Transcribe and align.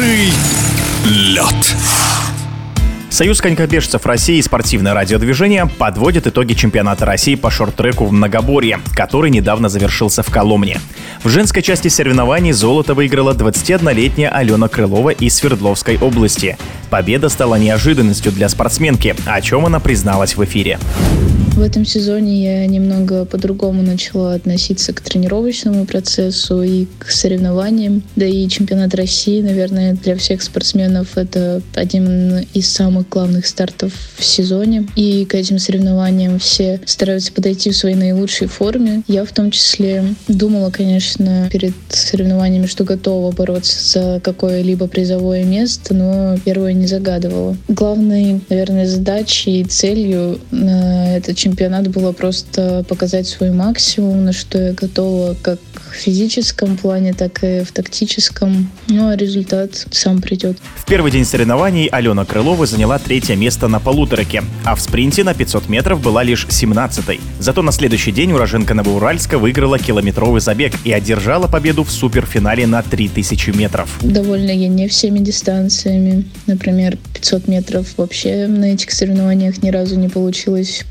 Быстрый 0.00 0.32
лед. 1.04 1.76
Союз 3.10 3.42
конькобежцев 3.42 4.06
России 4.06 4.38
и 4.38 4.42
спортивное 4.42 4.94
радиодвижение 4.94 5.66
подводит 5.66 6.26
итоги 6.26 6.54
чемпионата 6.54 7.04
России 7.04 7.34
по 7.34 7.50
шорт-треку 7.50 8.06
в 8.06 8.12
многоборье, 8.12 8.80
который 8.96 9.30
недавно 9.30 9.68
завершился 9.68 10.22
в 10.22 10.30
Коломне. 10.30 10.80
В 11.22 11.28
женской 11.28 11.60
части 11.60 11.88
соревнований 11.88 12.52
золото 12.52 12.94
выиграла 12.94 13.34
21-летняя 13.34 14.30
Алена 14.30 14.68
Крылова 14.68 15.10
из 15.10 15.34
Свердловской 15.34 15.98
области. 15.98 16.56
Победа 16.88 17.28
стала 17.28 17.56
неожиданностью 17.56 18.32
для 18.32 18.48
спортсменки, 18.48 19.14
о 19.26 19.38
чем 19.42 19.66
она 19.66 19.80
призналась 19.80 20.34
в 20.34 20.42
эфире. 20.42 20.78
В 21.60 21.62
этом 21.62 21.84
сезоне 21.84 22.42
я 22.42 22.66
немного 22.66 23.26
по-другому 23.26 23.82
начала 23.82 24.32
относиться 24.32 24.94
к 24.94 25.02
тренировочному 25.02 25.84
процессу 25.84 26.62
и 26.62 26.86
к 26.98 27.10
соревнованиям. 27.10 28.02
Да 28.16 28.24
и 28.24 28.48
чемпионат 28.48 28.94
России, 28.94 29.42
наверное, 29.42 29.92
для 29.92 30.16
всех 30.16 30.40
спортсменов 30.40 31.18
это 31.18 31.60
один 31.74 32.46
из 32.54 32.66
самых 32.66 33.10
главных 33.10 33.46
стартов 33.46 33.92
в 34.16 34.24
сезоне. 34.24 34.86
И 34.96 35.26
к 35.26 35.34
этим 35.34 35.58
соревнованиям 35.58 36.38
все 36.38 36.80
стараются 36.86 37.30
подойти 37.30 37.72
в 37.72 37.76
своей 37.76 37.94
наилучшей 37.94 38.46
форме. 38.46 39.02
Я 39.06 39.26
в 39.26 39.32
том 39.32 39.50
числе 39.50 40.14
думала, 40.28 40.70
конечно, 40.70 41.50
перед 41.52 41.74
соревнованиями, 41.90 42.68
что 42.68 42.84
готова 42.84 43.32
бороться 43.32 43.76
за 43.86 44.20
какое-либо 44.20 44.88
призовое 44.88 45.44
место, 45.44 45.92
но 45.92 46.38
первое 46.42 46.72
не 46.72 46.86
загадывала. 46.86 47.54
Главной, 47.68 48.40
наверное, 48.48 48.86
задачей 48.86 49.60
и 49.60 49.64
целью 49.64 50.40
на 50.50 51.18
этот 51.18 51.36
чемпионат 51.36 51.49
было 51.88 52.12
просто 52.12 52.84
показать 52.88 53.26
свой 53.26 53.50
максимум, 53.50 54.24
на 54.24 54.32
что 54.32 54.58
я 54.58 54.72
готова 54.72 55.36
как 55.42 55.58
в 55.90 55.94
физическом 55.94 56.76
плане, 56.76 57.12
так 57.12 57.42
и 57.42 57.64
в 57.64 57.72
тактическом. 57.72 58.70
Ну 58.88 59.08
а 59.08 59.16
результат 59.16 59.86
сам 59.90 60.20
придет. 60.20 60.58
В 60.76 60.86
первый 60.86 61.10
день 61.10 61.24
соревнований 61.24 61.86
Алена 61.86 62.24
Крылова 62.24 62.66
заняла 62.66 62.98
третье 62.98 63.36
место 63.36 63.68
на 63.68 63.80
полуторке, 63.80 64.42
а 64.64 64.74
в 64.74 64.80
спринте 64.80 65.24
на 65.24 65.34
500 65.34 65.68
метров 65.68 66.00
была 66.00 66.22
лишь 66.22 66.46
17-й. 66.46 67.20
Зато 67.38 67.62
на 67.62 67.72
следующий 67.72 68.12
день 68.12 68.32
уроженка 68.32 68.74
Новоуральска 68.74 69.38
выиграла 69.38 69.78
километровый 69.78 70.40
забег 70.40 70.74
и 70.84 70.92
одержала 70.92 71.48
победу 71.48 71.84
в 71.84 71.90
суперфинале 71.90 72.66
на 72.66 72.82
3000 72.82 73.50
метров. 73.50 73.98
Довольна 74.00 74.50
я 74.50 74.68
не 74.68 74.88
всеми 74.88 75.18
дистанциями. 75.18 76.24
Например, 76.46 76.96
500 77.14 77.48
метров 77.48 77.86
вообще 77.96 78.46
на 78.46 78.72
этих 78.72 78.92
соревнованиях 78.92 79.62
ни 79.62 79.70
разу 79.70 79.96
не 79.96 80.08
получилось 80.08 80.84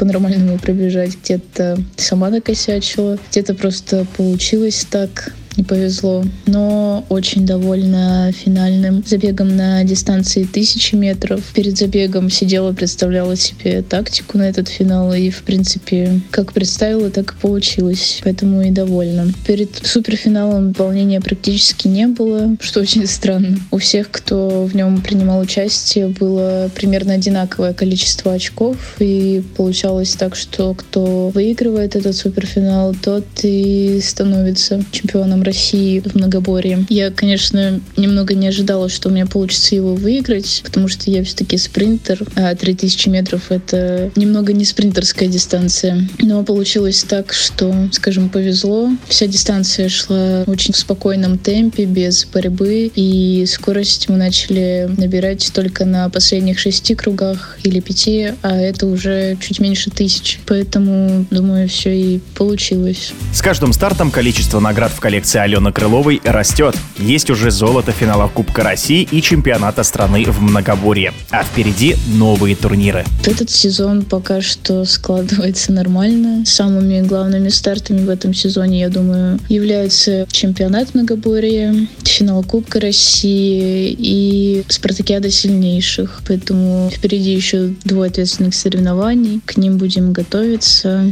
по-нормальному 0.50 0.60
пробежать. 0.60 1.18
Где-то 1.24 1.78
сама 1.98 2.30
накосячила, 2.30 3.18
где-то 3.30 3.54
просто 3.54 4.06
получилось 4.18 4.86
так 4.90 5.34
не 5.58 5.64
повезло, 5.64 6.24
но 6.46 7.06
очень 7.10 7.46
довольна 7.46 8.32
финальным 8.32 9.04
забегом 9.06 9.56
на 9.56 9.84
дистанции 9.84 10.44
тысячи 10.44 10.96
метров. 10.96 11.42
Перед 11.54 11.78
забегом 11.78 12.30
сидела, 12.30 12.72
представляла 12.74 13.36
себе 13.36 13.82
тактику 13.82 14.38
на 14.38 14.44
этот 14.44 14.68
финал, 14.68 15.14
и, 15.14 15.30
в 15.30 15.44
принципе, 15.44 16.22
как 16.32 16.54
представила, 16.54 17.10
так 17.10 17.34
и 17.34 17.42
получилось. 17.42 18.22
Поэтому 18.24 18.62
и 18.62 18.72
довольна. 18.72 19.32
Перед 19.46 19.76
суперфиналом 19.76 20.72
волнения 20.74 21.22
практически 21.22 21.88
не 21.88 22.08
было, 22.08 22.56
что 22.62 22.82
очень 22.82 23.08
странно. 23.08 23.60
У 23.72 23.78
всех, 23.78 24.12
кто 24.12 24.66
в 24.66 24.76
нем 24.76 25.02
принимал 25.02 25.42
участие, 25.42 26.08
было 26.08 26.70
примерно 26.74 27.14
одинаковое 27.14 27.74
количество 27.74 28.34
очков, 28.34 28.78
и 29.00 29.44
получалось 29.58 30.14
так, 30.14 30.36
что 30.36 30.74
кто 30.74 31.30
выигрывает 31.30 31.96
этот 31.96 32.16
суперфинал, 32.16 32.96
тот 32.96 33.26
и 33.44 34.00
становится 34.02 34.84
чемпионом 34.92 35.39
России 35.44 36.00
в 36.00 36.16
многоборье. 36.16 36.86
Я, 36.90 37.12
конечно, 37.12 37.80
немного 37.98 38.34
не 38.34 38.48
ожидала, 38.48 38.90
что 38.90 39.10
у 39.10 39.12
меня 39.12 39.26
получится 39.26 39.76
его 39.76 39.96
выиграть, 39.96 40.62
потому 40.64 40.88
что 40.88 41.10
я 41.12 41.24
все-таки 41.24 41.58
спринтер, 41.58 42.24
а 42.36 42.56
3000 42.56 43.10
метров— 43.10 43.44
это 43.52 44.12
немного 44.16 44.54
не 44.54 44.66
спринтерская 44.66 45.30
дистанция. 45.30 46.08
Но 46.20 46.44
получилось 46.44 47.06
так, 47.08 47.34
что, 47.34 47.74
скажем, 47.92 48.30
повезло. 48.30 48.90
Вся 49.08 49.28
дистанция 49.28 49.90
шла 49.90 50.44
очень 50.48 50.74
в 50.74 50.78
спокойном 50.78 51.38
темпе, 51.38 51.86
без 51.86 52.26
борьбы, 52.26 52.92
и 52.96 53.46
скорость 53.48 54.10
мы 54.10 54.18
начали 54.18 54.90
набирать 54.98 55.52
только 55.54 55.86
на 55.86 56.10
последних 56.10 56.60
шести 56.60 56.96
кругах 56.96 57.58
или 57.64 57.80
пяти, 57.80 58.34
а 58.42 58.56
это 58.56 58.88
уже 58.88 59.38
чуть 59.40 59.60
меньше 59.60 59.90
тысяч. 59.92 60.40
Поэтому, 60.46 61.26
думаю, 61.30 61.70
все 61.70 61.96
и 61.96 62.20
получилось. 62.36 63.14
С 63.34 63.42
каждым 63.42 63.74
стартом 63.74 64.12
количество 64.12 64.60
наград 64.60 64.92
в 64.92 65.00
коллекции 65.00 65.29
Алены 65.36 65.72
Крыловой 65.72 66.22
растет. 66.24 66.76
Есть 66.98 67.30
уже 67.30 67.52
золото 67.52 67.92
финала 67.92 68.28
Кубка 68.28 68.64
России 68.64 69.08
и 69.10 69.22
чемпионата 69.22 69.84
страны 69.84 70.26
в 70.26 70.42
многоборье. 70.42 71.14
А 71.30 71.44
впереди 71.44 71.96
новые 72.14 72.56
турниры. 72.56 73.06
Этот 73.26 73.50
сезон 73.50 74.04
пока 74.04 74.42
что 74.42 74.86
складывается 74.86 75.72
нормально. 75.72 76.46
Самыми 76.46 77.02
главными 77.02 77.50
стартами 77.50 78.06
в 78.06 78.10
этом 78.10 78.34
сезоне, 78.34 78.82
я 78.82 78.90
думаю, 78.90 79.40
являются 79.50 80.28
чемпионат 80.32 80.94
многоборья, 80.96 81.76
финал 82.04 82.44
Кубка 82.44 82.80
России 82.80 83.96
и 83.98 84.64
спартакиада 84.68 85.32
сильнейших. 85.32 86.22
Поэтому 86.28 86.90
впереди 86.94 87.34
еще 87.34 87.74
двое 87.84 88.10
ответственных 88.10 88.56
соревнований. 88.56 89.42
К 89.46 89.58
ним 89.58 89.78
будем 89.78 90.12
готовиться. 90.12 91.06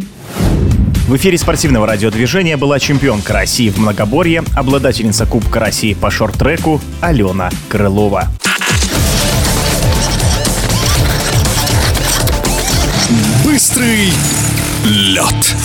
В 1.08 1.16
эфире 1.16 1.38
спортивного 1.38 1.88
радиодвижения 1.88 2.58
была 2.58 2.80
чемпионка 2.80 3.32
России 3.32 3.70
в 3.70 3.78
многоборье, 3.78 4.44
обладательница 4.58 5.26
Кубка 5.26 5.62
России 5.62 5.94
по 5.94 6.12
шорт-треку 6.12 6.82
Алена 7.00 7.50
Крылова. 7.70 8.28
Быстрый 13.46 14.12
лед. 14.84 15.56